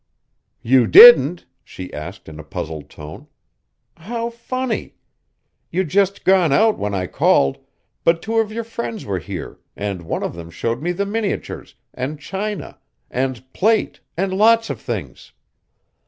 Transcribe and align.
"You 0.63 0.87
didn't?" 0.87 1.45
she 1.63 1.93
asked 1.93 2.27
in 2.27 2.39
a 2.39 2.43
puzzled 2.43 2.89
tone. 2.89 3.27
"How 3.97 4.31
funny! 4.31 4.95
You'd 5.69 5.89
just 5.89 6.23
gone 6.25 6.51
out 6.51 6.75
when 6.79 6.95
I 6.95 7.05
called, 7.05 7.59
but 8.03 8.19
two 8.19 8.39
of 8.39 8.51
your 8.51 8.63
friends 8.63 9.05
were 9.05 9.19
here 9.19 9.59
and 9.75 10.01
one 10.01 10.23
of 10.23 10.33
them 10.35 10.49
showed 10.49 10.81
me 10.81 10.91
the 10.91 11.05
miniatures, 11.05 11.75
and 11.93 12.19
china, 12.19 12.79
and 13.11 13.53
plate 13.53 13.99
and 14.17 14.33
lots 14.33 14.71
of 14.71 14.81
things. 14.81 15.33